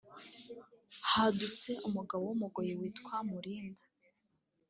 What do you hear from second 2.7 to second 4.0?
witwa Mulinda